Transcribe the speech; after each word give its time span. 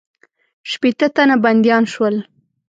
شپېته 0.71 1.07
تنه 1.15 1.35
بندیان 1.43 1.83
شول. 1.93 2.15